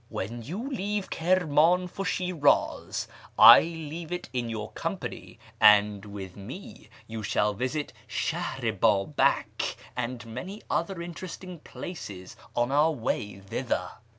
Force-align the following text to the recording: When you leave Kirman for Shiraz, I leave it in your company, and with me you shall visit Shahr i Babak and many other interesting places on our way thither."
When 0.09 0.41
you 0.41 0.67
leave 0.67 1.11
Kirman 1.11 1.87
for 1.87 2.05
Shiraz, 2.05 3.07
I 3.37 3.59
leave 3.59 4.11
it 4.11 4.29
in 4.33 4.49
your 4.49 4.71
company, 4.71 5.37
and 5.59 6.05
with 6.05 6.35
me 6.35 6.89
you 7.05 7.21
shall 7.21 7.53
visit 7.53 7.93
Shahr 8.07 8.57
i 8.63 8.71
Babak 8.71 9.75
and 9.95 10.25
many 10.25 10.63
other 10.71 11.03
interesting 11.03 11.59
places 11.59 12.35
on 12.55 12.71
our 12.71 12.91
way 12.91 13.41
thither." 13.41 13.91